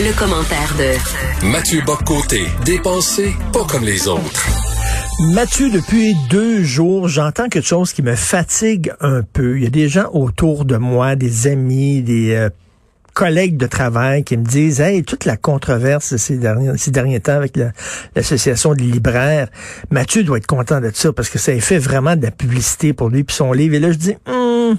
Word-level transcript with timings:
Le, 0.00 0.18
commentaire 0.18 0.74
de 0.78 1.46
Mathieu 1.46 1.82
Boccoté, 1.84 2.46
dépensé 2.64 3.34
pas 3.52 3.64
comme 3.64 3.84
les 3.84 4.08
autres. 4.08 4.48
Mathieu, 5.34 5.70
depuis 5.70 6.14
deux 6.30 6.62
jours, 6.62 7.08
j'entends 7.08 7.48
quelque 7.48 7.66
chose 7.66 7.92
qui 7.92 8.02
me 8.02 8.14
fatigue 8.14 8.92
un 9.00 9.22
peu. 9.22 9.58
Il 9.58 9.64
y 9.64 9.66
a 9.66 9.70
des 9.70 9.88
gens 9.88 10.08
autour 10.12 10.64
de 10.64 10.76
moi, 10.76 11.16
des 11.16 11.46
amis, 11.46 12.02
des 12.02 12.34
euh, 12.34 12.48
collègues 13.12 13.58
de 13.58 13.66
travail 13.66 14.24
qui 14.24 14.38
me 14.38 14.44
disent, 14.44 14.80
hey, 14.80 15.02
toute 15.02 15.26
la 15.26 15.36
controverse 15.36 16.16
ces 16.16 16.38
derniers, 16.38 16.78
ces 16.78 16.90
derniers 16.90 17.20
temps 17.20 17.36
avec 17.36 17.58
l'association 18.16 18.72
des 18.72 18.84
libraires, 18.84 19.48
Mathieu 19.90 20.24
doit 20.24 20.38
être 20.38 20.46
content 20.46 20.80
de 20.80 20.90
ça 20.94 21.12
parce 21.12 21.28
que 21.28 21.38
ça 21.38 21.52
a 21.52 21.60
fait 21.60 21.78
vraiment 21.78 22.16
de 22.16 22.22
la 22.22 22.30
publicité 22.30 22.94
pour 22.94 23.10
lui 23.10 23.24
puis 23.24 23.36
son 23.36 23.52
livre. 23.52 23.74
Et 23.74 23.80
là, 23.80 23.92
je 23.92 23.98
dis, 23.98 24.16
hum, 24.26 24.78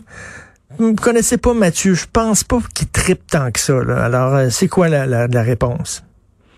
vous 0.78 0.96
connaissez 0.96 1.38
pas 1.38 1.54
Mathieu, 1.54 1.94
je 1.94 2.06
pense 2.12 2.44
pas 2.44 2.60
qu'il 2.76 2.90
tripe 2.90 3.28
tant 3.30 3.52
que 3.52 3.60
ça. 3.60 3.74
Alors, 3.98 4.36
euh, 4.36 4.48
c'est 4.50 4.68
quoi 4.68 4.90
la, 4.90 5.06
la, 5.06 5.42
réponse? 5.42 6.04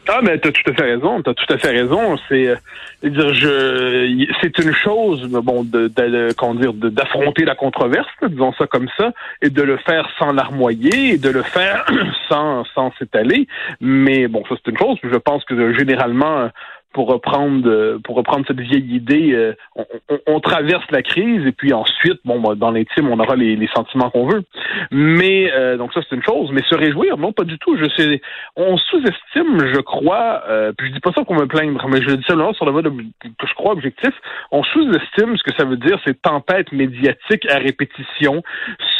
Ah, 0.07 0.19
mais 0.21 0.37
t'as 0.37 0.51
tout 0.51 0.69
à 0.69 0.73
fait 0.73 0.83
raison. 0.83 1.21
T'as 1.21 1.33
tout 1.33 1.53
à 1.53 1.57
fait 1.57 1.69
raison. 1.69 2.17
C'est 2.27 2.47
euh, 2.49 2.55
dire, 3.03 3.33
je, 3.33 4.25
c'est 4.41 4.57
une 4.59 4.73
chose, 4.73 5.27
bon, 5.29 5.63
de, 5.63 5.87
de, 5.87 6.89
d'affronter 6.89 7.45
la 7.45 7.55
controverse, 7.55 8.09
disons 8.27 8.53
ça 8.53 8.67
comme 8.67 8.89
ça, 8.97 9.11
et 9.41 9.49
de 9.49 9.61
le 9.61 9.77
faire 9.77 10.09
sans 10.19 10.33
larmoyer, 10.33 11.13
et 11.13 11.17
de 11.17 11.29
le 11.29 11.43
faire 11.43 11.85
sans, 12.29 12.65
sans 12.75 12.91
s'étaler. 12.99 13.47
Mais 13.79 14.27
bon, 14.27 14.43
ça 14.49 14.55
c'est 14.63 14.71
une 14.71 14.77
chose. 14.77 14.97
Je 15.03 15.17
pense 15.17 15.45
que 15.45 15.73
généralement, 15.73 16.49
pour 16.93 17.07
reprendre 17.07 17.67
euh, 17.69 17.99
pour 18.03 18.15
reprendre 18.15 18.45
cette 18.47 18.59
vieille 18.59 18.95
idée, 18.95 19.33
euh, 19.33 19.53
on, 19.75 19.85
on, 20.27 20.39
traverse 20.39 20.85
la 20.91 21.01
crise 21.01 21.45
et 21.45 21.51
puis 21.51 21.73
ensuite, 21.73 22.19
bon, 22.23 22.39
bah, 22.39 22.55
dans 22.55 22.71
l'intime, 22.71 23.09
on 23.09 23.19
aura 23.19 23.35
les, 23.35 23.55
les 23.55 23.67
sentiments 23.75 24.09
qu'on 24.09 24.27
veut. 24.27 24.43
Mais 24.91 25.51
euh, 25.51 25.77
donc 25.77 25.93
ça 25.93 26.01
c'est 26.07 26.15
une 26.15 26.23
chose, 26.23 26.51
mais 26.51 26.61
se 26.69 26.75
réjouir, 26.75 27.17
non, 27.17 27.33
pas 27.33 27.43
du 27.43 27.57
tout. 27.57 27.75
Je 27.77 27.89
sais, 27.97 28.21
on 28.55 28.77
sous-estime, 28.77 29.73
je 29.73 29.81
crois, 29.81 30.43
puis 30.77 30.87
je 30.87 30.93
dis 30.93 30.99
pas 30.99 31.11
ça 31.13 31.23
pour 31.23 31.35
me 31.35 31.47
plaindre, 31.47 31.85
mais 31.87 32.01
je 32.01 32.15
dis 32.15 32.23
simplement 32.23 32.53
sur 32.53 32.65
le 32.65 32.71
mode 32.71 32.93
que 33.21 33.47
je 33.47 33.53
crois 33.55 33.73
objectif. 33.73 34.13
On 34.51 34.63
sous-estime 34.63 35.37
ce 35.37 35.43
que 35.43 35.53
ça 35.57 35.65
veut 35.65 35.77
dire, 35.77 35.99
ces 36.05 36.13
tempêtes 36.13 36.71
médiatiques 36.71 37.49
à 37.49 37.57
répétition, 37.57 38.43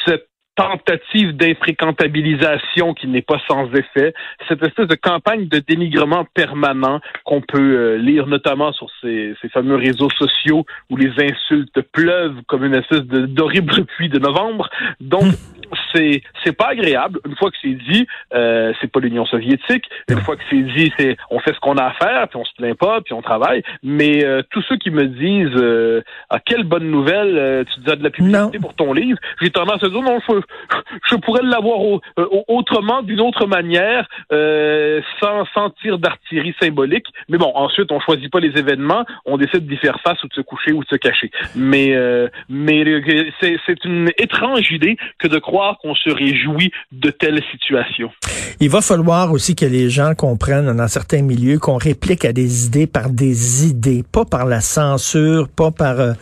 cette 0.06 0.28
tentative 0.56 1.36
d'infréquentabilisation 1.36 2.94
qui 2.94 3.08
n'est 3.08 3.22
pas 3.22 3.42
sans 3.48 3.72
effet, 3.74 4.14
cette 4.48 4.64
espèce 4.64 4.88
de 4.88 4.96
campagne 4.96 5.48
de 5.48 5.60
dénigrement 5.60 6.26
permanent 6.34 7.00
qu'on 7.26 7.42
peut 7.42 7.60
euh, 7.60 7.98
lire 7.98 8.28
notamment 8.28 8.72
sur 8.74 8.88
ces, 9.02 9.34
ces, 9.42 9.50
fameux 9.50 9.76
réseaux 9.76 10.10
sociaux 10.12 10.66
où 10.90 10.98
les 10.98 11.12
insultes 11.20 11.82
pleuvent 11.92 12.42
comme 12.48 12.66
une 12.66 12.76
espèce 12.76 13.02
d'horrible 13.02 13.86
pluie 13.86 14.10
de 14.10 14.20
novembre. 14.20 14.70
Donc, 15.00 15.34
c'est 15.94 16.22
c'est 16.44 16.54
pas 16.54 16.70
agréable. 16.70 17.20
Une 17.26 17.36
fois 17.36 17.52
que 17.52 17.58
c'est 17.62 17.74
dit, 17.74 18.08
euh, 18.34 18.74
c'est 18.80 18.92
pas 18.92 19.00
l'Union 19.00 19.26
soviétique. 19.26 19.86
Une 20.10 20.22
fois 20.22 20.36
que 20.36 20.44
c'est 20.50 20.62
dit, 20.62 20.92
c'est 20.98 21.18
on 21.30 21.40
fait 21.40 21.54
ce 21.54 21.60
qu'on 21.60 21.78
a 21.78 21.86
à 21.86 21.92
faire, 21.94 22.28
puis 22.28 22.38
on 22.38 22.46
se 22.46 22.54
plaint 22.56 22.78
pas, 22.78 23.02
puis 23.02 23.14
on 23.14 23.22
travaille. 23.22 23.64
Mais 23.82 24.24
euh, 24.24 24.42
tous 24.52 24.62
ceux 24.64 24.78
qui 24.78 24.92
me 24.92 25.06
disent 25.06 25.56
euh, 25.56 26.02
ah 26.30 26.40
quelle 26.44 26.64
bonne 26.64 26.90
nouvelle, 26.90 27.38
euh, 27.38 27.64
tu 27.64 27.80
disais 27.82 27.96
de 27.96 28.04
la 28.04 28.10
publicité 28.10 28.60
pour 28.60 28.74
ton 28.74 28.94
livre, 28.94 29.20
j'ai 29.42 29.50
tendance 29.50 29.84
à 29.84 29.90
dire 29.90 30.02
non, 30.02 30.20
je, 30.28 30.42
je 31.10 31.16
pourrais 31.16 31.44
l'avoir 31.44 31.80
autrement, 32.48 33.02
d'une 33.02 33.22
autre 33.22 33.46
manière, 33.48 34.08
sans 34.30 35.46
sans 35.54 35.70
tir 35.82 35.98
d'artillerie 35.98 36.56
symbolique. 36.62 37.08
Mais 37.30 37.38
bon, 37.38 37.52
ensuite 37.56 37.92
on 37.92 38.00
choisit 38.00 38.32
pas 38.32 38.40
les 38.40 38.58
événements, 38.58 39.06
on 39.26 39.38
décide 39.38 39.68
d'y 39.68 39.78
faire 39.78 40.00
face 40.02 40.22
ou 40.24 40.28
de 40.28 40.34
se 40.34 40.42
coucher 40.42 40.72
ou 40.72 40.84
de 40.84 40.90
se 40.90 40.96
cacher. 40.96 41.32
Mais 41.56 41.96
mais 42.50 42.84
c'est 43.42 43.58
c'est 43.66 43.84
une 43.86 44.10
étrange 44.18 44.72
idée 44.72 44.98
que 45.20 45.28
de 45.28 45.40
croire 45.40 45.63
qu'on 45.82 45.96
se 45.96 46.10
réjouit 46.10 46.72
de 46.92 47.10
telles 47.10 47.42
situations. 47.52 48.12
Il 48.60 48.70
va 48.70 48.82
falloir 48.82 49.32
aussi 49.32 49.56
que 49.56 49.66
les 49.66 49.90
gens 49.90 50.14
comprennent 50.16 50.72
dans 50.76 50.88
certains 50.88 51.22
milieux 51.22 51.60
qu'on 51.60 51.78
réplique 51.78 52.24
à 52.26 52.34
des 52.34 52.66
idées 52.66 52.88
par 52.88 53.10
des 53.10 53.68
idées, 53.68 54.04
pas 54.10 54.26
par 54.26 54.46
la 54.46 54.62
censure, 54.62 55.50
pas 55.50 55.72
par 55.72 56.00
euh, 56.00 56.14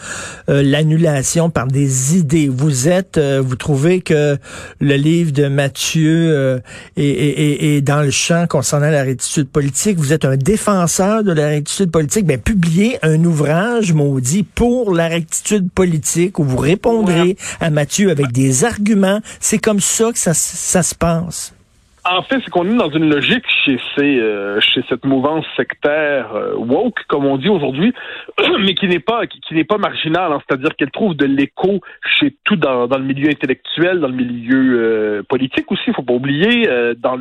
euh, 0.49 0.63
l'annulation, 0.63 1.49
par 1.49 1.67
des 1.67 2.17
idées. 2.17 2.47
Vous 2.47 2.87
êtes, 2.87 3.17
euh, 3.17 3.41
vous 3.43 3.55
trouvez 3.55 4.01
que 4.01 4.37
le 4.79 4.95
livre 4.95 5.31
de 5.31 5.47
Mathieu 5.47 6.61
est, 6.97 7.81
dans 7.81 8.01
le 8.01 8.11
champ 8.11 8.45
concernant 8.47 8.89
la 8.89 9.03
rectitude 9.03 9.49
politique. 9.49 9.97
Vous 9.97 10.13
êtes 10.13 10.25
un 10.25 10.37
défenseur 10.37 11.23
de 11.23 11.31
la 11.31 11.47
rectitude 11.47 11.91
politique. 11.91 12.25
Ben, 12.25 12.39
publiez 12.39 12.97
un 13.03 13.23
ouvrage 13.23 13.93
maudit 13.93 14.43
pour 14.43 14.93
la 14.93 15.07
rectitude 15.07 15.69
politique 15.71 16.39
où 16.39 16.43
vous 16.43 16.57
répondrez 16.57 17.35
à 17.59 17.69
Mathieu 17.69 18.09
avec 18.09 18.31
des 18.31 18.63
arguments 18.65 19.21
c'est 19.39 19.59
comme 19.59 19.79
ça 19.79 20.11
que 20.11 20.17
ça, 20.17 20.33
se 20.33 20.95
passe. 20.95 21.55
En 22.03 22.23
fait, 22.23 22.39
c'est 22.43 22.49
qu'on 22.49 22.67
est 22.67 22.75
dans 22.75 22.89
une 22.89 23.13
logique 23.13 23.45
chez 23.63 23.79
ces, 23.95 24.19
euh, 24.19 24.59
chez 24.59 24.81
cette 24.89 25.05
mouvance 25.05 25.45
sectaire 25.55 26.33
euh, 26.33 26.55
woke, 26.55 26.99
comme 27.07 27.25
on 27.25 27.37
dit 27.37 27.47
aujourd'hui, 27.47 27.93
mais 28.59 28.73
qui 28.73 28.87
n'est 28.87 28.99
pas 28.99 29.27
qui, 29.27 29.53
n'est 29.53 29.65
pas 29.65 29.77
marginale. 29.77 30.31
Hein. 30.31 30.41
C'est-à-dire 30.47 30.75
qu'elle 30.75 30.89
trouve 30.89 31.15
de 31.15 31.25
l'écho 31.25 31.79
chez 32.19 32.35
tout 32.43 32.55
dans, 32.55 32.87
le 32.87 33.03
milieu 33.03 33.29
intellectuel, 33.29 33.99
dans 33.99 34.07
le 34.07 34.15
milieu 34.15 34.79
euh, 34.79 35.23
politique 35.29 35.71
aussi. 35.71 35.83
Il 35.87 35.93
faut 35.93 36.01
pas 36.01 36.13
oublier 36.13 36.67
dans 36.97 37.17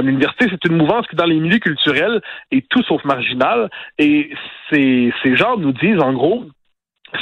l'université, 0.00 0.46
c'est 0.50 0.64
une 0.68 0.78
mouvance 0.78 1.06
qui 1.06 1.14
dans 1.14 1.26
les 1.26 1.38
milieux 1.38 1.60
culturels 1.60 2.20
est 2.50 2.68
tout 2.68 2.82
sauf 2.82 3.04
marginale. 3.04 3.70
Et 3.98 4.30
ces 4.68 5.12
ces 5.22 5.36
gens 5.36 5.56
nous 5.56 5.72
disent 5.72 6.00
en 6.00 6.12
gros 6.12 6.44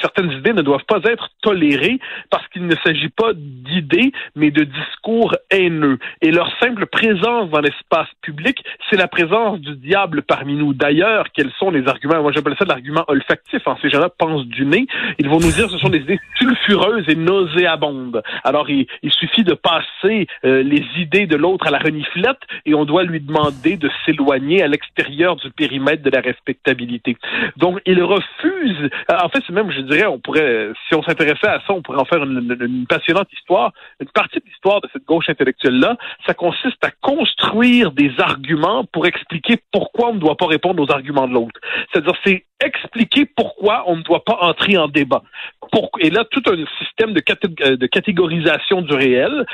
certaines 0.00 0.32
idées 0.32 0.52
ne 0.52 0.62
doivent 0.62 0.84
pas 0.86 1.00
être 1.04 1.28
tolérées 1.42 1.98
parce 2.30 2.46
qu'il 2.48 2.66
ne 2.66 2.74
s'agit 2.84 3.08
pas 3.08 3.32
d'idées, 3.34 4.12
mais 4.36 4.50
de 4.50 4.64
discours 4.64 5.36
haineux. 5.50 5.98
Et 6.20 6.30
leur 6.30 6.50
simple 6.60 6.86
présence 6.86 7.50
dans 7.50 7.60
l'espace 7.60 8.08
public, 8.22 8.62
c'est 8.88 8.96
la 8.96 9.08
présence 9.08 9.60
du 9.60 9.76
diable 9.76 10.22
parmi 10.22 10.54
nous. 10.54 10.74
D'ailleurs, 10.74 11.26
quels 11.34 11.50
sont 11.58 11.70
les 11.70 11.86
arguments? 11.88 12.22
Moi, 12.22 12.32
j'appelle 12.32 12.56
ça 12.58 12.64
l'argument 12.64 13.04
olfactif. 13.08 13.66
Hein. 13.66 13.76
Ces 13.82 13.90
gens-là 13.90 14.08
pensent 14.08 14.46
du 14.46 14.64
nez. 14.64 14.86
Ils 15.18 15.28
vont 15.28 15.38
nous 15.38 15.52
dire 15.52 15.66
que 15.66 15.72
ce 15.72 15.78
sont 15.78 15.88
des 15.88 16.00
idées 16.00 16.20
sulfureuses 16.36 17.04
et 17.08 17.14
nauséabondes. 17.14 18.22
Alors, 18.44 18.68
il, 18.70 18.86
suffit 19.10 19.44
de 19.44 19.54
passer 19.54 20.26
euh, 20.44 20.62
les 20.62 20.84
idées 20.96 21.26
de 21.26 21.36
l'autre 21.36 21.66
à 21.66 21.70
la 21.70 21.78
reniflette 21.78 22.40
et 22.66 22.74
on 22.74 22.84
doit 22.84 23.04
lui 23.04 23.20
demander 23.20 23.76
de 23.76 23.88
s'éloigner 24.04 24.62
à 24.62 24.68
l'extérieur 24.68 25.36
du 25.36 25.50
périmètre 25.50 26.02
de 26.02 26.10
la 26.10 26.20
respectabilité. 26.20 27.16
Donc, 27.56 27.80
il 27.86 28.02
refuse. 28.02 28.90
En 29.08 29.28
fait, 29.28 29.42
c'est 29.46 29.52
même, 29.52 29.70
je 29.82 29.92
dirais, 29.92 30.06
on 30.06 30.18
pourrait, 30.18 30.70
si 30.88 30.94
on 30.94 31.02
s'intéressait 31.02 31.48
à 31.48 31.60
ça, 31.66 31.72
on 31.72 31.82
pourrait 31.82 32.00
en 32.00 32.04
faire 32.04 32.22
une, 32.22 32.86
passionnante 32.88 33.28
histoire. 33.32 33.72
Une 34.00 34.08
partie 34.08 34.38
de 34.38 34.44
l'histoire 34.46 34.80
de 34.80 34.88
cette 34.92 35.04
gauche 35.04 35.28
intellectuelle-là, 35.28 35.96
ça 36.26 36.34
consiste 36.34 36.82
à 36.84 36.90
construire 37.00 37.92
des 37.92 38.12
arguments 38.18 38.84
pour 38.84 39.06
expliquer 39.06 39.58
pourquoi 39.72 40.10
on 40.10 40.14
ne 40.14 40.20
doit 40.20 40.36
pas 40.36 40.46
répondre 40.46 40.82
aux 40.82 40.92
arguments 40.92 41.28
de 41.28 41.34
l'autre. 41.34 41.60
C'est-à-dire, 41.92 42.14
c'est 42.24 42.44
expliquer 42.64 43.26
pourquoi 43.26 43.84
on 43.86 43.96
ne 43.96 44.02
doit 44.02 44.24
pas 44.24 44.38
entrer 44.40 44.76
en 44.76 44.88
débat. 44.88 45.22
et 45.98 46.10
là, 46.10 46.24
tout 46.30 46.42
un 46.46 46.64
système 46.78 47.12
de, 47.12 47.22
euh, 47.64 47.76
de 47.76 47.86
catégorisation 47.86 48.82
du 48.82 48.94
réel 48.94 49.44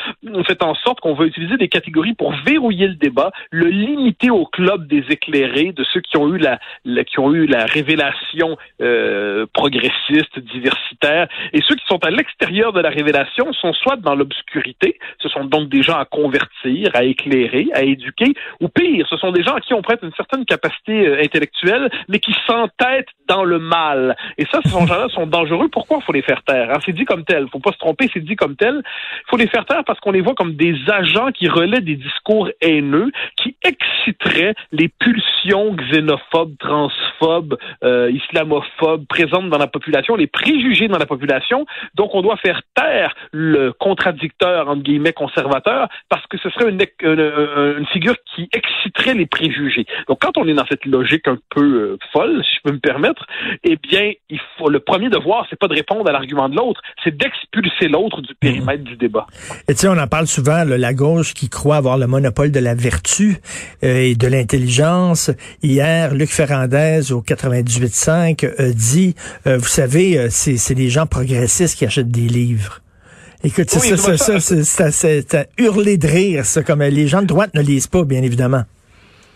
fait 0.47 0.63
en 0.63 0.75
sorte 0.75 1.01
qu'on 1.01 1.15
va 1.15 1.25
utiliser 1.27 1.57
des 1.57 1.69
catégories 1.69 2.15
pour 2.15 2.35
verrouiller 2.47 2.89
le 2.89 2.95
débat, 2.95 3.31
le 3.51 3.67
limiter 3.67 4.31
au 4.31 4.47
club 4.47 4.87
des 4.87 5.05
éclairés, 5.11 5.73
de 5.73 5.85
ceux 5.93 6.01
qui 6.01 6.17
ont 6.17 6.35
eu 6.35 6.39
la, 6.39 6.59
qui 7.05 7.19
ont 7.21 7.33
eu 7.33 7.47
la 7.47 7.65
révélation 7.67 8.57
euh, 8.81 9.47
progressiste, 9.53 10.18
diversitaire, 10.41 11.29
et 11.53 11.61
ceux 11.67 11.75
qui 11.75 11.85
sont 11.87 12.03
à 12.05 12.11
l'extérieur 12.11 12.73
de 12.73 12.81
la 12.81 12.91
révélation 12.91 13.53
sont 13.53 13.73
soit 13.73 13.97
dans 13.97 14.15
l'obscurité, 14.15 14.99
ce 15.19 15.29
sont 15.29 15.45
donc 15.45 15.69
des 15.69 15.83
gens 15.83 15.99
à 15.99 16.05
convertir, 16.05 16.91
à 16.95 17.05
éclairer, 17.05 17.69
à 17.75 17.83
éduquer, 17.83 18.35
ou 18.61 18.69
pire, 18.69 19.07
ce 19.09 19.17
sont 19.17 19.33
des 19.33 19.43
gens 19.43 19.55
à 19.55 19.61
qui 19.61 19.75
on 19.75 19.83
prête 19.83 20.01
une 20.03 20.13
certaine 20.13 20.45
capacité 20.45 21.07
euh, 21.07 21.23
intellectuelle, 21.23 21.91
mais 22.09 22.19
qui 22.19 22.35
s'entêtent 22.47 23.09
dans 23.29 23.45
le 23.45 23.59
mal. 23.59 24.17
Et 24.39 24.47
ça, 24.51 24.61
ces 24.65 24.71
gens-là 24.71 25.09
sont 25.11 25.27
dangereux. 25.27 25.69
Pourquoi 25.69 26.01
faut 26.01 26.13
les 26.13 26.23
faire 26.23 26.43
taire? 26.43 26.71
Hein? 26.71 26.79
C'est 26.85 26.93
dit 26.93 27.05
comme 27.05 27.25
tel. 27.25 27.47
faut 27.51 27.59
pas 27.59 27.73
se 27.73 27.79
tromper, 27.79 28.09
c'est 28.13 28.25
dit 28.25 28.37
comme 28.37 28.57
tel. 28.57 28.83
Faut 29.29 29.37
les 29.37 29.47
faire 29.47 29.67
taire 29.67 29.85
parce 29.85 30.01
qu'on 30.01 30.13
les 30.13 30.21
voit 30.21 30.35
comme 30.35 30.55
des 30.55 30.75
agents 30.89 31.31
qui 31.33 31.49
relaient 31.49 31.81
des 31.81 31.97
discours 31.97 32.49
haineux, 32.61 33.11
qui 33.37 33.57
exciteraient 33.65 34.55
les 34.73 34.89
pulsions 34.89 35.75
xénophobes, 35.75 36.57
transphobes, 36.59 37.59
euh, 37.85 38.11
islamophobes 38.11 39.07
présentes 39.07 39.51
dans 39.51 39.59
la 39.59 39.67
population, 39.67 40.08
les 40.17 40.27
préjugés 40.27 40.89
dans 40.89 40.99
la 40.99 41.07
population. 41.07 41.67
Donc, 41.95 42.15
on 42.15 42.23
doit 42.23 42.37
faire 42.37 42.61
taire 42.75 43.15
le 43.33 43.73
contradicteur, 43.73 44.69
entre 44.69 44.83
guillemets, 44.83 45.13
conservateur, 45.13 45.89
parce 46.09 46.27
que 46.27 46.39
ce 46.39 46.51
serait 46.51 46.71
une, 46.71 47.87
figure 47.93 48.17
qui 48.35 48.49
exciterait 48.53 49.15
les 49.15 49.27
préjugés. 49.27 49.87
Donc, 50.09 50.19
quand 50.21 50.37
on 50.37 50.47
est 50.47 50.55
dans 50.55 50.67
cette 50.67 50.85
logique 50.85 51.27
un 51.27 51.39
peu 51.51 51.63
euh, 51.63 51.99
folle, 52.13 52.43
si 52.45 52.57
je 52.57 52.61
peux 52.65 52.73
me 52.73 52.81
permettre, 52.81 53.27
eh 53.65 53.77
bien, 53.77 54.13
il 54.29 54.41
faut 54.57 54.69
le 54.69 54.81
premier 54.81 55.09
devoir, 55.09 55.47
c'est 55.49 55.59
pas 55.59 55.69
de 55.69 55.75
répondre 55.75 56.09
à 56.09 56.13
l'argument 56.13 56.49
de 56.49 56.57
l'autre, 56.57 56.81
c'est 57.03 57.17
d'expulser 57.17 57.89
l'autre 57.89 58.21
du 58.21 58.35
périmètre 58.35 58.85
du 58.85 58.97
débat. 58.97 59.27
Et 59.69 59.75
tu 59.75 59.81
sais, 59.81 59.89
on 59.89 59.99
en 59.99 60.07
parle 60.07 60.27
souvent, 60.27 60.65
la 60.65 60.95
gauche 60.95 61.35
qui 61.35 61.49
croit 61.49 61.77
avoir 61.77 61.99
le 61.99 62.07
monopole 62.07 62.51
de 62.51 62.61
la 62.61 62.75
vertu 62.75 63.39
euh, 63.83 64.11
et 64.11 64.15
de 64.15 64.27
l'intelligence. 64.27 65.31
Hier, 65.63 66.15
Luc 66.15 66.31
Ferrandez 66.31 67.13
au 67.13 67.23
98.5 67.23 68.47
a 68.59 68.73
dit, 68.73 69.15
euh, 69.47 69.59
vous 69.59 69.65
savez, 69.65 69.88
euh, 69.97 70.29
c'est 70.31 70.75
des 70.75 70.91
gens 70.91 71.07
progressistes 71.07 71.77
qui 71.77 71.85
achètent 71.85 72.11
des 72.11 72.29
livres. 72.29 72.81
Écoute, 73.45 73.71
c'est 73.71 73.97
ça, 73.97 74.19
ça, 74.19 74.41
ça, 74.41 74.91
c'est 74.91 75.49
hurler 75.59 75.97
de 75.97 76.07
rire, 76.09 76.45
ça, 76.45 76.63
comme 76.63 76.83
les 76.83 77.07
gens 77.07 77.23
de 77.23 77.27
droite 77.27 77.55
ne 77.55 77.63
lisent 77.63 77.87
pas, 77.87 78.03
bien 78.05 78.23
évidemment. 78.23 78.65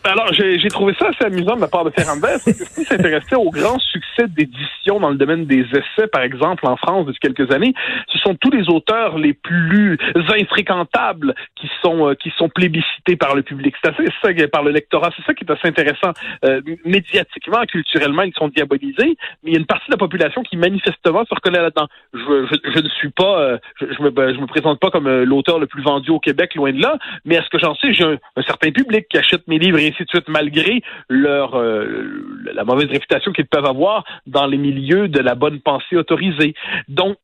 Alors, 0.05 0.33
j'ai 0.33 0.69
trouvé 0.69 0.95
ça 0.99 1.09
assez 1.09 1.25
amusant 1.25 1.55
de 1.55 1.61
la 1.61 1.69
part 1.69 1.85
de 1.85 1.91
Ferrandez, 1.91 2.39
si 2.39 2.85
s'intéressait 2.85 3.37
au 3.37 3.51
grand 3.51 3.79
succès 3.79 4.27
d'édition 4.29 4.99
dans 4.99 5.11
le 5.11 5.17
domaine 5.17 5.47
des 5.47 5.61
essais, 5.61 6.09
par 6.09 6.23
exemple, 6.23 6.67
en 6.67 6.77
France 6.77 7.07
depuis 7.07 7.21
quelques 7.21 7.53
années, 7.53 7.73
ce 8.09 8.19
sont 8.19 8.35
tous 8.35 8.51
les 8.51 8.69
auteurs 8.69 9.17
les 9.19 9.33
plus 9.33 9.99
infréquentables 10.17 11.35
qui 11.55 11.71
sont 11.83 12.09
euh, 12.09 12.15
qui 12.15 12.33
sont 12.37 12.49
plébiscités 12.49 13.17
par 13.17 13.37
le 13.37 13.43
public. 13.43 13.75
C'est 13.83 13.93
ça 14.23 14.49
par 14.51 14.63
le 14.63 14.71
lectorat. 14.71 15.11
C'est 15.17 15.25
ça 15.25 15.35
qui 15.35 15.45
est 15.45 15.51
assez 15.51 15.69
intéressant. 15.69 16.13
Euh, 16.45 16.61
médiatiquement, 16.85 17.63
culturellement, 17.67 18.23
ils 18.23 18.35
sont 18.35 18.49
diabolisés, 18.49 19.17
mais 19.43 19.51
il 19.51 19.53
y 19.53 19.57
a 19.57 19.61
une 19.61 19.67
partie 19.67 19.87
de 19.87 19.93
la 19.93 19.99
population 19.99 20.43
qui 20.43 20.57
manifestement 20.57 21.25
se 21.25 21.35
reconnaît 21.35 21.61
là-dedans. 21.61 21.87
Je, 22.13 22.19
je, 22.19 22.73
je, 22.75 22.81
ne 22.81 22.89
suis 22.89 23.11
pas, 23.11 23.41
euh, 23.41 23.59
je, 23.81 23.87
je, 23.97 24.03
me 24.03 24.11
ben, 24.11 24.35
je 24.35 24.41
me 24.41 24.47
présente 24.47 24.81
pas 24.81 24.91
comme 24.91 25.09
l'auteur 25.23 25.59
le 25.59 25.67
plus 25.67 25.83
vendu 25.83 26.11
au 26.11 26.19
Québec, 26.19 26.55
loin 26.55 26.73
de 26.73 26.83
là, 26.83 26.99
mais 27.25 27.37
à 27.37 27.43
ce 27.43 27.49
que 27.51 27.59
j'en 27.59 27.75
sais, 27.77 27.93
j'ai 27.93 28.05
un, 28.05 28.19
un, 28.37 28.43
certain 28.43 28.71
public 28.71 29.07
qui 29.09 29.19
achète 29.19 29.47
mes 29.47 29.59
livres 29.59 29.79
ainsi 29.93 30.05
de 30.05 30.09
suite, 30.09 30.29
malgré 30.29 30.83
leur 31.09 31.55
euh, 31.55 32.43
la 32.55 32.65
mauvaise 32.65 32.89
réputation 32.89 33.33
qu'ils 33.33 33.47
peuvent 33.47 33.67
avoir 33.67 34.05
dans 34.27 34.47
les 34.47 34.59
milieux 34.59 35.09
de 35.09 35.21
la 35.21 35.35
bonne 35.35 35.61
pensée 35.61 35.97
autorisée. 35.97 36.55
Donc, 36.89 37.17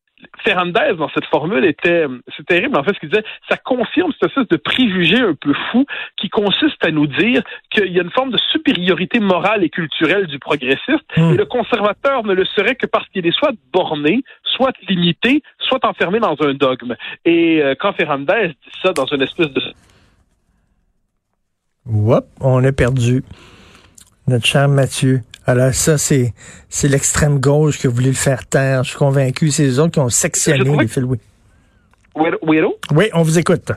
Ferrandez, 0.42 0.94
dans 0.96 1.08
cette 1.10 1.26
formule, 1.26 1.64
était, 1.64 2.06
c'est 2.36 2.46
terrible, 2.46 2.76
en 2.76 2.82
fait, 2.82 2.92
ce 2.94 3.00
qu'il 3.00 3.08
disait, 3.08 3.24
ça 3.48 3.56
confirme 3.56 4.12
cette 4.12 4.30
espèce 4.30 4.48
de 4.48 4.56
préjugé 4.56 5.20
un 5.20 5.34
peu 5.34 5.52
fou 5.70 5.84
qui 6.16 6.28
consiste 6.28 6.84
à 6.84 6.90
nous 6.90 7.06
dire 7.06 7.42
qu'il 7.70 7.92
y 7.92 8.00
a 8.00 8.02
une 8.02 8.10
forme 8.10 8.30
de 8.30 8.38
supériorité 8.50 9.20
morale 9.20 9.62
et 9.62 9.70
culturelle 9.70 10.26
du 10.26 10.38
progressiste, 10.38 11.04
hmm. 11.16 11.34
et 11.34 11.36
le 11.36 11.44
conservateur 11.44 12.24
ne 12.24 12.34
le 12.34 12.44
serait 12.44 12.74
que 12.74 12.86
parce 12.86 13.08
qu'il 13.10 13.26
est 13.26 13.36
soit 13.36 13.52
borné, 13.72 14.22
soit 14.42 14.72
limité, 14.88 15.42
soit 15.58 15.84
enfermé 15.84 16.18
dans 16.18 16.36
un 16.40 16.54
dogme. 16.54 16.96
Et 17.24 17.62
euh, 17.62 17.74
quand 17.78 17.92
Ferrandez 17.92 18.48
dit 18.48 18.78
ça 18.82 18.92
dans 18.92 19.06
une 19.06 19.22
espèce 19.22 19.52
de 19.52 19.62
Oups, 21.88 22.26
on 22.40 22.62
a 22.64 22.72
perdu 22.72 23.24
notre 24.26 24.46
cher 24.46 24.68
Mathieu. 24.68 25.22
Alors 25.46 25.72
ça, 25.72 25.96
c'est 25.96 26.34
c'est 26.68 26.88
l'extrême 26.88 27.40
gauche 27.40 27.78
qui 27.78 27.86
a 27.86 27.90
voulu 27.90 28.08
le 28.08 28.12
faire 28.12 28.46
taire. 28.46 28.84
Je 28.84 28.90
suis 28.90 28.98
convaincu. 28.98 29.50
C'est 29.50 29.62
les 29.62 29.78
autres 29.78 29.92
qui 29.92 30.00
ont 30.00 30.10
sectionné 30.10 30.76
les 30.76 30.88
fils. 30.88 31.02
Oui. 31.02 31.18
Oui, 32.94 33.10
on 33.14 33.22
vous 33.22 33.38
écoute. 33.38 33.72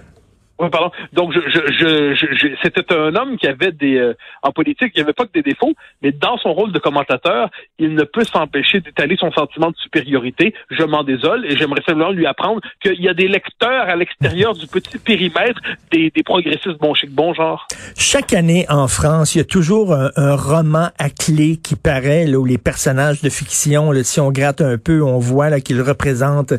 Donc, 1.14 1.34
je, 1.34 1.40
je, 1.40 2.14
je, 2.16 2.48
c'était 2.62 2.94
un 2.94 3.16
homme 3.16 3.38
qui 3.38 3.48
avait 3.48 3.72
des, 3.72 3.98
euh, 3.98 4.14
en 4.44 4.52
politique, 4.52 4.92
il 4.96 4.98
n'y 4.98 5.04
avait 5.04 5.14
pas 5.14 5.26
que 5.26 5.32
des 5.34 5.42
défauts, 5.42 5.74
mais 6.02 6.12
dans 6.12 6.38
son 6.38 6.54
rôle 6.54 6.72
de 6.72 6.80
commentateur, 6.80 7.50
il 7.80 7.96
ne 7.96 8.04
peut 8.04 8.24
s'empêcher 8.24 8.80
d'étaler 8.80 9.16
son 9.20 9.32
sentiment 9.32 9.72
de 9.72 9.78
supériorité. 9.78 10.54
Je 10.70 10.84
m'en 10.84 11.04
désole 11.04 11.46
et 11.46 11.58
j'aimerais 11.58 11.82
simplement 11.86 12.12
lui 12.12 12.26
apprendre 12.26 12.62
qu'il 12.82 13.02
y 13.02 13.10
a 13.10 13.14
des 13.14 13.28
lecteurs 13.28 13.90
à 13.90 13.96
l'extérieur 13.96 14.54
du 14.54 14.68
petit 14.68 14.98
périmètre 14.98 15.62
des, 15.92 16.12
des 16.12 16.24
progressistes 16.24 16.80
bon 16.80 16.94
chic, 16.94 17.12
bon 17.12 17.34
genre. 17.34 17.68
Chaque 17.98 18.34
année 18.34 18.66
en 18.70 18.88
France, 18.88 19.36
il 19.36 19.40
y 19.40 19.42
a 19.42 19.46
toujours 19.46 19.94
un, 19.94 20.36
roman 20.36 20.90
à 20.98 21.10
clé 21.10 21.58
qui 21.58 21.76
paraît, 21.76 22.26
là, 22.26 22.38
où 22.40 22.46
les 22.46 22.58
personnages 22.58 23.22
de 23.22 23.30
fiction, 23.30 23.92
là, 23.92 24.04
si 24.04 24.20
on 24.20 24.32
gratte 24.32 24.62
un 24.62 24.78
peu, 24.78 25.02
on 25.02 25.20
voit 25.20 25.50
là 25.50 25.60
qu'ils 25.60 25.82
représentent 25.82 26.54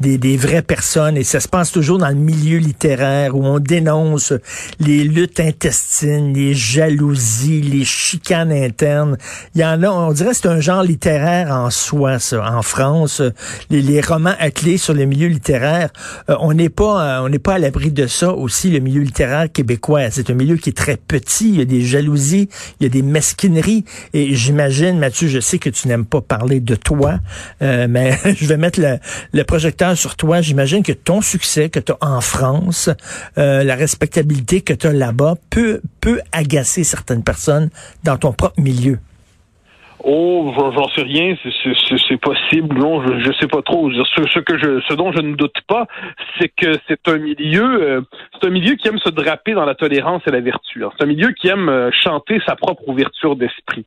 des, 0.00 0.18
des 0.18 0.36
vraies 0.36 0.62
personnes 0.62 1.16
et 1.16 1.24
ça 1.24 1.40
se 1.40 1.48
passe 1.48 1.72
toujours 1.72 1.98
dans 1.98 2.08
le 2.08 2.14
milieu 2.14 2.58
littéraire 2.58 3.36
où 3.36 3.45
on 3.46 3.58
dénonce 3.58 4.32
les 4.80 5.04
luttes 5.04 5.40
intestines, 5.40 6.34
les 6.34 6.54
jalousies, 6.54 7.62
les 7.62 7.84
chicanes 7.84 8.52
internes. 8.52 9.16
Il 9.54 9.60
y 9.60 9.64
en 9.64 9.82
a, 9.82 9.88
on 9.88 10.12
dirait 10.12 10.30
que 10.30 10.36
c'est 10.36 10.48
un 10.48 10.60
genre 10.60 10.82
littéraire 10.82 11.50
en 11.50 11.70
soi, 11.70 12.18
ça. 12.18 12.44
En 12.56 12.62
France, 12.62 13.22
les, 13.70 14.00
romans 14.00 14.34
clé 14.54 14.78
sur 14.78 14.94
les 14.94 15.06
milieux 15.06 15.28
littéraires, 15.28 15.90
euh, 16.30 16.36
on 16.40 16.52
n'est 16.52 16.68
pas, 16.68 17.18
euh, 17.18 17.24
on 17.24 17.28
n'est 17.28 17.38
pas 17.38 17.54
à 17.54 17.58
l'abri 17.58 17.90
de 17.90 18.06
ça 18.06 18.32
aussi. 18.32 18.70
Le 18.70 18.80
milieu 18.80 19.02
littéraire 19.02 19.50
québécois, 19.50 20.10
c'est 20.10 20.30
un 20.30 20.34
milieu 20.34 20.56
qui 20.56 20.70
est 20.70 20.76
très 20.76 20.96
petit. 20.96 21.48
Il 21.48 21.56
y 21.56 21.62
a 21.62 21.64
des 21.64 21.82
jalousies, 21.82 22.48
il 22.80 22.84
y 22.84 22.86
a 22.86 22.90
des 22.90 23.02
mesquineries. 23.02 23.84
Et 24.12 24.34
j'imagine, 24.34 24.98
Mathieu, 24.98 25.28
je 25.28 25.40
sais 25.40 25.58
que 25.58 25.70
tu 25.70 25.88
n'aimes 25.88 26.06
pas 26.06 26.20
parler 26.20 26.60
de 26.60 26.74
toi, 26.74 27.18
euh, 27.62 27.86
mais 27.88 28.18
je 28.36 28.46
vais 28.46 28.56
mettre 28.56 28.80
le, 28.80 28.98
le 29.32 29.44
projecteur 29.44 29.96
sur 29.96 30.16
toi. 30.16 30.40
J'imagine 30.40 30.82
que 30.82 30.92
ton 30.92 31.20
succès 31.20 31.68
que 31.68 31.80
tu 31.80 31.92
as 31.92 31.96
en 32.00 32.20
France, 32.20 32.90
euh, 33.38 33.64
la 33.64 33.74
respectabilité 33.74 34.60
que 34.60 34.72
tu 34.72 34.86
as 34.86 34.92
là-bas 34.92 35.36
peut, 35.50 35.80
peut 36.00 36.20
agacer 36.32 36.84
certaines 36.84 37.22
personnes 37.22 37.70
dans 38.04 38.16
ton 38.16 38.32
propre 38.32 38.60
milieu. 38.60 38.98
Oh, 40.04 40.52
j'en 40.56 40.88
sais 40.90 41.02
rien, 41.02 41.34
c'est 41.42 42.20
possible. 42.20 42.78
Non, 42.78 43.02
je, 43.06 43.18
je 43.20 43.32
sais 43.40 43.46
pas 43.46 43.62
trop. 43.62 43.90
Ce, 43.90 44.22
ce, 44.30 44.38
que 44.40 44.58
je, 44.58 44.80
ce 44.88 44.94
dont 44.94 45.10
je 45.12 45.20
ne 45.20 45.34
doute 45.34 45.56
pas, 45.66 45.86
c'est 46.38 46.48
que 46.48 46.78
c'est 46.86 47.08
un 47.08 47.18
milieu, 47.18 47.82
euh, 47.82 48.00
c'est 48.34 48.46
un 48.46 48.50
milieu 48.50 48.74
qui 48.74 48.88
aime 48.88 48.98
se 48.98 49.08
draper 49.10 49.54
dans 49.54 49.64
la 49.64 49.74
tolérance 49.74 50.22
et 50.26 50.30
la 50.30 50.40
vertu. 50.40 50.84
C'est 50.96 51.04
un 51.04 51.08
milieu 51.08 51.32
qui 51.32 51.48
aime 51.48 51.68
euh, 51.68 51.90
chanter 51.92 52.40
sa 52.46 52.56
propre 52.56 52.88
ouverture 52.88 53.36
d'esprit. 53.36 53.86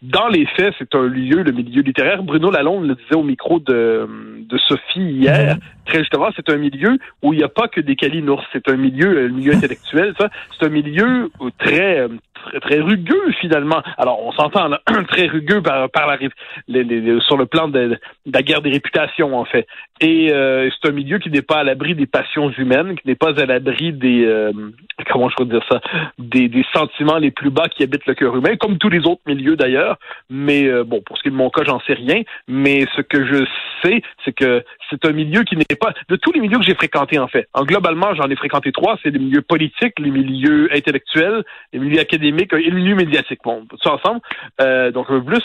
Dans 0.00 0.28
les 0.28 0.46
faits, 0.46 0.74
c'est 0.78 0.94
un 0.94 1.06
lieu, 1.06 1.42
le 1.42 1.52
milieu 1.52 1.82
littéraire. 1.82 2.22
Bruno 2.22 2.50
Lalonde 2.50 2.86
le 2.86 2.94
disait 2.94 3.14
au 3.14 3.22
micro 3.22 3.60
de, 3.60 4.08
de 4.48 4.58
Sophie 4.58 5.00
hier. 5.00 5.56
Mm-hmm. 5.56 5.84
Très 5.84 5.98
justement, 5.98 6.30
c'est 6.34 6.48
un 6.48 6.56
milieu 6.56 6.98
où 7.22 7.32
il 7.34 7.38
n'y 7.38 7.44
a 7.44 7.48
pas 7.48 7.68
que 7.68 7.80
des 7.80 7.96
calinours. 7.96 8.42
C'est 8.52 8.68
un 8.68 8.76
milieu, 8.76 9.08
euh, 9.08 9.28
le 9.28 9.34
milieu 9.34 9.54
intellectuel, 9.54 10.14
ça. 10.18 10.28
C'est 10.58 10.66
un 10.66 10.70
milieu 10.70 11.30
très, 11.58 12.08
très, 12.60 12.80
rugueux 12.80 13.32
finalement. 13.40 13.82
Alors, 13.98 14.24
on 14.24 14.32
s'entend 14.32 14.70
très 15.08 15.26
rugueux 15.26 15.62
par, 15.62 15.90
par 15.90 16.06
la, 16.06 16.18
sur 17.20 17.36
le 17.36 17.46
plan 17.46 17.68
de, 17.68 17.98
la 18.26 18.42
guerre 18.42 18.62
des 18.62 18.70
réputations 18.70 19.38
en 19.38 19.44
fait. 19.44 19.66
Et 20.00 20.32
euh, 20.32 20.68
c'est 20.70 20.88
un 20.88 20.92
milieu 20.92 21.18
qui 21.18 21.30
n'est 21.30 21.42
pas 21.42 21.58
à 21.58 21.64
l'abri 21.64 21.94
des 21.94 22.06
passions 22.06 22.50
humaines, 22.50 22.96
qui 22.96 23.06
n'est 23.06 23.14
pas 23.14 23.38
à 23.40 23.46
l'abri 23.46 23.92
des 23.92 24.24
euh, 24.24 24.52
comment 25.10 25.28
je 25.28 25.36
peux 25.36 25.44
dire 25.44 25.64
ça, 25.70 25.80
des, 26.18 26.48
des, 26.48 26.64
sentiments 26.74 27.18
les 27.18 27.30
plus 27.30 27.50
bas 27.50 27.68
qui 27.68 27.82
habitent 27.82 28.06
le 28.06 28.14
cœur 28.14 28.36
humain, 28.36 28.56
comme 28.56 28.78
tous 28.78 28.88
les 28.88 29.00
autres 29.00 29.22
milieux 29.26 29.56
d'ailleurs. 29.56 29.98
Mais 30.28 30.66
euh, 30.66 30.84
bon, 30.84 31.02
pour 31.02 31.16
ce 31.18 31.22
qui 31.22 31.28
est 31.28 31.30
de 31.30 31.36
mon 31.36 31.50
cas, 31.50 31.62
j'en 31.64 31.80
sais 31.80 31.94
rien. 31.94 32.22
Mais 32.48 32.84
ce 32.96 33.02
que 33.02 33.24
je 33.24 33.44
sais, 33.82 34.02
c'est 34.24 34.32
que 34.32 34.64
c'est 34.90 35.04
un 35.04 35.12
milieu 35.12 35.44
qui 35.44 35.56
n'est 35.56 35.76
pas 35.78 35.92
de 36.08 36.16
tous 36.16 36.32
les 36.32 36.40
milieux 36.40 36.58
que 36.58 36.64
j'ai 36.64 36.74
fréquentés 36.74 37.18
en 37.18 37.28
fait. 37.28 37.48
En 37.54 37.64
globalement, 37.64 38.14
j'en 38.14 38.28
ai 38.28 38.36
fréquenté 38.36 38.72
trois. 38.72 38.98
C'est 39.02 39.10
les 39.10 39.18
milieux 39.18 39.42
politiques, 39.42 39.98
les 39.98 40.10
milieux 40.10 40.68
intellectuels, 40.74 41.44
les 41.72 41.78
milieux 41.78 42.00
académiques 42.00 42.31
et 42.40 42.70
le 42.70 42.76
milieu 42.76 42.94
médiatique. 42.94 43.40
Bon, 43.44 43.64
tout 43.68 43.78
ça 43.82 43.94
ensemble. 43.94 44.20
Euh, 44.60 44.90
donc 44.90 45.06
un 45.10 45.20
plus, 45.20 45.42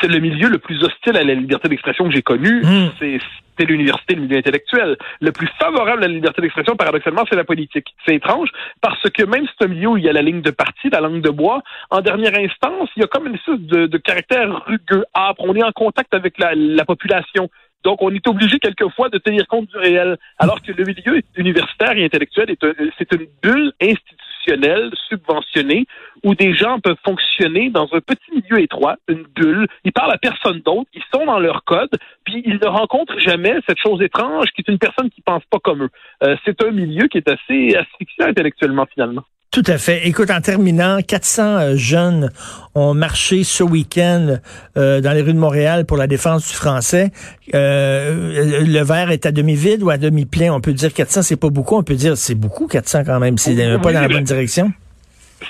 c'est 0.00 0.08
le 0.08 0.18
milieu 0.18 0.48
le 0.48 0.58
plus 0.58 0.82
hostile 0.82 1.16
à 1.16 1.24
la 1.24 1.34
liberté 1.34 1.68
d'expression 1.68 2.04
que 2.04 2.14
j'ai 2.14 2.22
connu. 2.22 2.62
Hmm. 2.62 2.90
C'est 3.00 3.64
l'université, 3.64 4.14
le 4.14 4.22
milieu 4.22 4.38
intellectuel. 4.38 4.96
Le 5.20 5.32
plus 5.32 5.48
favorable 5.58 6.04
à 6.04 6.06
la 6.06 6.14
liberté 6.14 6.40
d'expression, 6.40 6.76
paradoxalement, 6.76 7.24
c'est 7.28 7.36
la 7.36 7.44
politique. 7.44 7.88
C'est 8.06 8.14
étrange 8.14 8.50
parce 8.80 9.02
que 9.10 9.24
même 9.24 9.46
si 9.46 9.52
c'est 9.58 9.64
un 9.66 9.68
milieu 9.68 9.88
où 9.88 9.96
il 9.96 10.04
y 10.04 10.08
a 10.08 10.12
la 10.12 10.22
ligne 10.22 10.42
de 10.42 10.52
parti, 10.52 10.90
la 10.90 11.00
langue 11.00 11.22
de 11.22 11.30
bois, 11.30 11.62
en 11.90 12.00
dernière 12.00 12.36
instance, 12.36 12.88
il 12.96 13.00
y 13.00 13.04
a 13.04 13.08
comme 13.08 13.26
une 13.26 13.34
espèce 13.34 13.58
de, 13.58 13.86
de 13.86 13.98
caractère 13.98 14.64
rugueux, 14.66 15.04
âpre. 15.14 15.42
On 15.44 15.56
est 15.56 15.64
en 15.64 15.72
contact 15.72 16.14
avec 16.14 16.38
la, 16.38 16.54
la 16.54 16.84
population. 16.84 17.50
Donc, 17.84 18.02
on 18.02 18.10
est 18.10 18.26
obligé 18.26 18.58
quelquefois 18.58 19.08
de 19.08 19.18
tenir 19.18 19.46
compte 19.46 19.68
du 19.68 19.76
réel, 19.76 20.18
alors 20.38 20.60
que 20.62 20.72
le 20.72 20.84
milieu 20.84 21.22
universitaire 21.36 21.96
et 21.96 22.04
intellectuel, 22.04 22.54
c'est 22.98 23.12
une 23.12 23.26
bulle 23.42 23.72
institutionnelle 23.80 24.90
subventionnée 25.08 25.86
où 26.24 26.34
des 26.34 26.54
gens 26.54 26.80
peuvent 26.80 26.96
fonctionner 27.04 27.70
dans 27.70 27.88
un 27.92 28.00
petit 28.00 28.30
milieu 28.32 28.62
étroit, 28.62 28.96
une 29.08 29.24
bulle. 29.34 29.66
Ils 29.84 29.92
parlent 29.92 30.12
à 30.12 30.18
personne 30.18 30.60
d'autre, 30.60 30.90
ils 30.94 31.02
sont 31.12 31.26
dans 31.26 31.38
leur 31.38 31.64
code, 31.64 31.90
puis 32.24 32.42
ils 32.44 32.58
ne 32.60 32.66
rencontrent 32.66 33.18
jamais 33.20 33.54
cette 33.66 33.78
chose 33.78 34.02
étrange 34.02 34.46
qui 34.54 34.62
est 34.62 34.70
une 34.70 34.78
personne 34.78 35.10
qui 35.10 35.22
pense 35.22 35.44
pas 35.50 35.58
comme 35.58 35.84
eux. 35.84 35.90
Euh, 36.22 36.36
c'est 36.44 36.62
un 36.62 36.70
milieu 36.70 37.08
qui 37.08 37.18
est 37.18 37.28
assez 37.28 37.76
asphyxiant 37.76 38.26
intellectuellement 38.26 38.86
finalement. 38.92 39.24
Tout 39.50 39.62
à 39.66 39.78
fait. 39.78 40.06
Écoute, 40.06 40.30
en 40.30 40.42
terminant, 40.42 41.00
400 41.00 41.42
euh, 41.42 41.76
jeunes 41.76 42.30
ont 42.74 42.92
marché 42.92 43.44
ce 43.44 43.62
week-end 43.62 44.36
euh, 44.76 45.00
dans 45.00 45.12
les 45.12 45.22
rues 45.22 45.32
de 45.32 45.38
Montréal 45.38 45.86
pour 45.86 45.96
la 45.96 46.06
défense 46.06 46.46
du 46.46 46.54
français. 46.54 47.12
Euh, 47.54 48.62
le 48.66 48.82
verre 48.82 49.10
est 49.10 49.24
à 49.24 49.32
demi-vide 49.32 49.82
ou 49.82 49.88
à 49.88 49.96
demi-plein. 49.96 50.52
On 50.52 50.60
peut 50.60 50.74
dire 50.74 50.92
400, 50.92 51.22
c'est 51.22 51.36
pas 51.36 51.48
beaucoup. 51.48 51.76
On 51.76 51.82
peut 51.82 51.94
dire 51.94 52.18
c'est 52.18 52.34
beaucoup, 52.34 52.66
400 52.66 53.04
quand 53.06 53.20
même. 53.20 53.38
C'est 53.38 53.56
pas 53.78 53.92
dans 53.92 54.02
la 54.02 54.08
bonne 54.08 54.24
direction. 54.24 54.70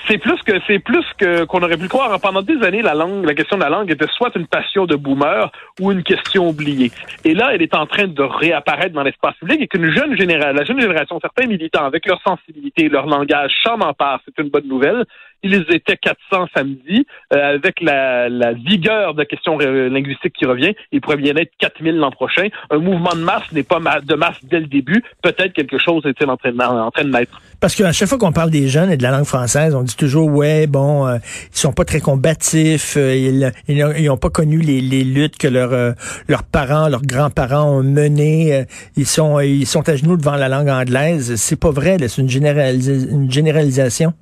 C'est 0.07 0.19
plus 0.19 0.39
que 0.43 0.53
c'est 0.67 0.79
plus 0.79 1.05
que 1.17 1.45
qu'on 1.45 1.61
aurait 1.63 1.77
pu 1.77 1.87
croire. 1.87 2.19
Pendant 2.19 2.41
des 2.41 2.61
années, 2.63 2.81
la 2.81 2.93
langue, 2.93 3.25
la 3.25 3.33
question 3.33 3.57
de 3.57 3.63
la 3.63 3.69
langue 3.69 3.91
était 3.91 4.05
soit 4.15 4.31
une 4.35 4.45
passion 4.45 4.85
de 4.85 4.95
boomer 4.95 5.51
ou 5.79 5.91
une 5.91 6.03
question 6.03 6.49
oubliée. 6.49 6.91
Et 7.25 7.33
là, 7.33 7.51
elle 7.53 7.61
est 7.61 7.73
en 7.73 7.87
train 7.87 8.07
de 8.07 8.21
réapparaître 8.21 8.93
dans 8.93 9.03
l'espace 9.03 9.35
public 9.37 9.61
et 9.61 9.67
qu'une 9.67 9.91
jeune 9.91 10.15
génération, 10.15 10.53
la 10.53 10.63
jeune 10.63 10.79
génération, 10.79 11.19
certains 11.19 11.47
militants 11.47 11.85
avec 11.85 12.05
leur 12.05 12.21
sensibilité, 12.21 12.87
leur 12.87 13.07
langage, 13.07 13.51
s'en 13.63 13.79
emparent. 13.79 14.21
C'est 14.25 14.43
une 14.43 14.49
bonne 14.49 14.67
nouvelle. 14.67 15.05
Ils 15.43 15.65
étaient 15.71 15.97
400 15.97 16.47
samedi. 16.53 17.05
Euh, 17.33 17.55
avec 17.55 17.81
la, 17.81 18.29
la, 18.29 18.53
vigueur 18.53 19.13
de 19.13 19.19
la 19.19 19.25
question 19.25 19.57
linguistique 19.57 20.33
qui 20.33 20.45
revient, 20.45 20.73
il 20.91 21.01
pourrait 21.01 21.17
bien 21.17 21.35
être 21.35 21.51
4000 21.59 21.95
l'an 21.95 22.11
prochain. 22.11 22.47
Un 22.69 22.77
mouvement 22.77 23.13
de 23.13 23.21
masse 23.21 23.51
n'est 23.51 23.63
pas 23.63 23.79
de 23.79 24.15
masse 24.15 24.37
dès 24.43 24.59
le 24.59 24.67
début. 24.67 25.03
Peut-être 25.21 25.53
quelque 25.53 25.77
chose 25.77 26.05
est-il 26.05 26.29
en 26.29 26.37
train 26.37 26.51
de, 26.51 26.61
en 26.61 26.91
train 26.91 27.03
de 27.03 27.09
naître. 27.09 27.41
Parce 27.59 27.75
qu'à 27.75 27.91
chaque 27.91 28.09
fois 28.09 28.17
qu'on 28.17 28.31
parle 28.31 28.49
des 28.49 28.67
jeunes 28.67 28.91
et 28.91 28.97
de 28.97 29.03
la 29.03 29.11
langue 29.11 29.25
française, 29.25 29.75
on 29.75 29.83
dit 29.83 29.95
toujours, 29.95 30.29
ouais, 30.29 30.67
bon, 30.67 31.07
euh, 31.07 31.17
ils 31.53 31.57
sont 31.57 31.73
pas 31.73 31.85
très 31.85 31.99
combatifs, 31.99 32.95
euh, 32.97 33.15
ils, 33.15 33.51
ils, 33.67 34.09
pas 34.19 34.29
connu 34.29 34.59
les, 34.59 34.81
les 34.81 35.03
luttes 35.03 35.37
que 35.37 35.47
leurs 35.47 35.95
leurs 36.27 36.43
parents, 36.43 36.89
leurs 36.89 37.03
grands-parents 37.03 37.63
ont 37.63 37.83
menées. 37.83 38.65
ils 38.97 39.05
sont 39.05 39.39
ils 39.39 39.65
sont 39.65 39.87
à 39.87 39.95
genoux 39.95 40.17
devant 40.17 40.35
la 40.35 40.49
langue 40.49 40.67
anglaise. 40.67 41.35
C'est 41.35 41.59
pas 41.59 41.71
vrai, 41.71 41.97
c'est 42.07 42.21
une, 42.21 42.27
une 42.27 43.31
généralisation. 43.31 44.13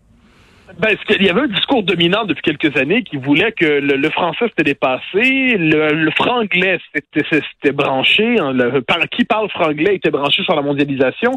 Ben, 0.80 0.96
il 1.10 1.26
y 1.26 1.30
avait 1.30 1.42
un 1.42 1.48
discours 1.48 1.82
dominant 1.82 2.26
depuis 2.26 2.44
quelques 2.44 2.78
années 2.78 3.02
qui 3.02 3.18
voulait 3.18 3.52
que 3.52 3.66
le, 3.66 4.10
français 4.12 4.46
s'était 4.50 4.64
dépassé, 4.64 5.58
le, 5.58 6.12
franglais 6.12 6.80
s'était 6.94 7.72
branché, 7.72 8.40
hein, 8.40 8.54
le, 8.54 8.82
qui 9.08 9.26
parle 9.26 9.50
franglais 9.50 9.96
était 9.96 10.12
branché 10.12 10.44
sur 10.44 10.56
la 10.56 10.62
mondialisation. 10.62 11.32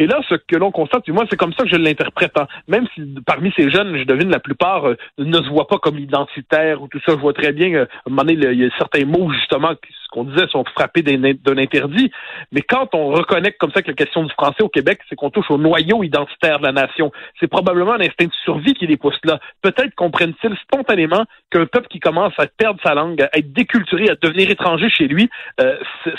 Et 0.00 0.08
là, 0.08 0.20
ce 0.28 0.34
que 0.34 0.56
l'on 0.56 0.72
constate, 0.72 1.06
moi, 1.08 1.24
c'est 1.30 1.36
comme 1.36 1.52
ça 1.52 1.62
que 1.62 1.70
je 1.70 1.76
l'interprète. 1.76 2.36
Hein. 2.36 2.48
Même 2.66 2.86
si 2.94 3.02
parmi 3.24 3.52
ces 3.56 3.70
jeunes, 3.70 3.96
je 3.96 4.04
devine 4.04 4.28
la 4.28 4.40
plupart 4.40 4.88
euh, 4.88 4.96
ne 5.18 5.40
se 5.40 5.48
voient 5.48 5.68
pas 5.68 5.78
comme 5.78 5.98
identitaires 5.98 6.82
ou 6.82 6.88
tout 6.88 7.00
ça. 7.06 7.12
Je 7.12 7.20
vois 7.20 7.32
très 7.32 7.52
bien, 7.52 7.72
euh, 7.72 7.84
à 7.84 8.08
un 8.08 8.10
moment 8.10 8.24
donné, 8.24 8.40
il 8.52 8.60
y 8.60 8.64
a 8.64 8.70
certains 8.76 9.04
mots 9.04 9.30
justement 9.32 9.74
qu'on 10.10 10.24
disait 10.24 10.46
sont 10.48 10.64
frappés 10.64 11.02
d'un 11.02 11.58
interdit. 11.58 12.10
Mais 12.52 12.62
quand 12.62 12.94
on 12.94 13.10
reconnaît 13.10 13.52
comme 13.52 13.70
ça 13.72 13.82
que 13.82 13.88
la 13.88 13.94
question 13.94 14.24
du 14.24 14.32
français 14.32 14.62
au 14.62 14.68
Québec, 14.68 15.00
c'est 15.08 15.16
qu'on 15.16 15.30
touche 15.30 15.50
au 15.50 15.58
noyau 15.58 16.02
identitaire 16.02 16.58
de 16.58 16.64
la 16.64 16.72
nation. 16.72 17.12
C'est 17.38 17.46
probablement 17.46 17.92
un 17.92 18.00
instinct 18.00 18.26
de 18.26 18.32
survie 18.44 18.74
Peut-être 18.86 19.94
comprennent-ils 19.94 20.56
spontanément 20.62 21.24
qu'un 21.50 21.66
peuple 21.66 21.88
qui 21.88 22.00
commence 22.00 22.32
à 22.38 22.46
perdre 22.46 22.80
sa 22.82 22.94
langue, 22.94 23.22
à 23.22 23.38
être 23.38 23.52
déculturé, 23.52 24.08
à 24.08 24.14
devenir 24.14 24.50
étranger 24.50 24.88
chez 24.90 25.08
lui, 25.08 25.28
euh, 25.60 25.76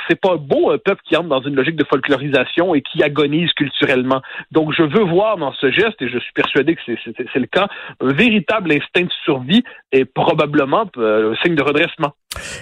c'est 0.08 0.20
pas 0.20 0.36
beau 0.38 0.72
un 0.72 0.78
peuple 0.78 1.02
qui 1.06 1.16
entre 1.16 1.30
dans 1.30 1.42
une 1.42 1.56
logique 1.56 1.76
de 1.76 1.86
folklorisation 1.86 2.76
et 2.76 2.82
qui 2.82 3.04
agonise 3.04 3.52
culturellement. 3.54 4.22
Donc 4.52 4.74
je 4.74 4.84
veux 4.84 5.04
voir 5.04 5.38
dans 5.38 5.54
ce 5.54 5.72
geste, 5.72 6.02
et 6.02 6.10
je 6.10 6.20
suis 6.20 6.34
persuadé 6.34 6.76
que 6.76 6.82
c'est 6.86 7.40
le 7.40 7.48
cas, 7.48 7.68
un 8.02 8.14
véritable 8.14 8.72
instinct 8.72 9.04
de 9.04 9.14
survie 9.24 9.64
et 9.92 10.06
probablement 10.06 10.90
euh, 10.98 11.34
un 11.34 11.36
signe 11.44 11.56
de 11.56 11.64
redressement. 11.64 12.14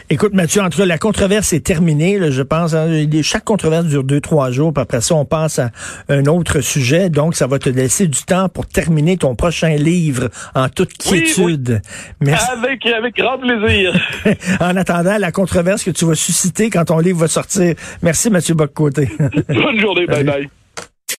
Écoute, 0.09 0.33
Mathieu, 0.33 0.61
entre 0.61 0.83
la 0.83 0.97
controverse 0.97 1.53
est 1.53 1.65
terminée, 1.65 2.31
je 2.31 2.41
pense. 2.41 2.73
Hein, 2.73 2.87
chaque 3.21 3.43
controverse 3.43 3.85
dure 3.85 4.03
deux, 4.03 4.19
trois 4.21 4.51
jours, 4.51 4.73
puis 4.73 4.81
après 4.81 5.01
ça, 5.01 5.15
on 5.15 5.25
passe 5.25 5.59
à 5.59 5.69
un 6.09 6.25
autre 6.25 6.61
sujet. 6.61 7.09
Donc, 7.09 7.35
ça 7.35 7.47
va 7.47 7.59
te 7.59 7.69
laisser 7.69 8.07
du 8.07 8.23
temps 8.23 8.49
pour 8.49 8.65
terminer 8.65 9.17
ton 9.17 9.35
prochain 9.35 9.75
livre 9.75 10.29
en 10.55 10.69
toute 10.69 10.93
quiétude. 10.93 11.81
Merci. 12.19 12.47
Avec, 12.51 12.85
avec 12.85 13.15
grand 13.15 13.37
plaisir. 13.37 13.93
en 14.59 14.75
attendant 14.75 15.17
la 15.17 15.31
controverse 15.31 15.83
que 15.83 15.91
tu 15.91 16.05
vas 16.05 16.15
susciter 16.15 16.69
quand 16.69 16.85
ton 16.85 16.99
livre 16.99 17.19
va 17.19 17.27
sortir. 17.27 17.75
Merci, 18.01 18.29
Mathieu 18.29 18.55
Boccoté. 18.55 19.09
Bonne 19.19 19.79
journée. 19.79 20.05
Bye 20.07 20.23
bye. 20.23 20.49